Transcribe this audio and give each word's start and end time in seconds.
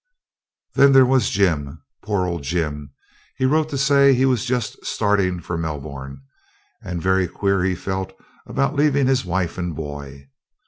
Then 0.73 0.93
there 0.93 1.05
was 1.05 1.29
Jim, 1.29 1.83
poor 2.01 2.25
old 2.25 2.41
Jim! 2.41 2.91
He 3.37 3.45
wrote 3.45 3.69
to 3.69 3.77
say 3.77 4.15
he 4.15 4.25
was 4.25 4.45
just 4.45 4.83
starting 4.83 5.39
for 5.39 5.59
Melbourne, 5.59 6.23
and 6.81 6.99
very 6.99 7.27
queer 7.27 7.63
he 7.63 7.75
felt 7.75 8.11
about 8.47 8.73
leaving 8.75 9.05
his 9.05 9.25
wife 9.25 9.59
and 9.59 9.75
boy. 9.75 10.27